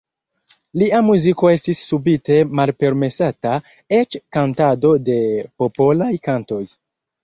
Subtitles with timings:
[0.81, 3.55] Lia muziko estis subite malpermesata,
[4.01, 5.23] eĉ kantado de
[5.65, 6.65] popolaj kantoj.